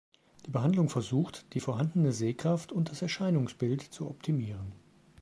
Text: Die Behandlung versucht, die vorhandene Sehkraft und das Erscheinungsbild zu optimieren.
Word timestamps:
Die 0.47 0.49
Behandlung 0.49 0.89
versucht, 0.89 1.53
die 1.53 1.59
vorhandene 1.59 2.11
Sehkraft 2.11 2.71
und 2.71 2.89
das 2.89 3.03
Erscheinungsbild 3.03 3.83
zu 3.83 4.09
optimieren. 4.09 4.71